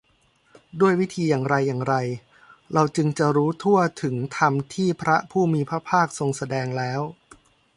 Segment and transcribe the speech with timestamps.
[0.81, 1.95] ด้วยวิธีอย่างไรอย่างไร
[2.73, 7.01] เราจึงจะรู้ทั่วถึงธรรมที่พระผู้มีพระภาคทรงแสดงแล้ว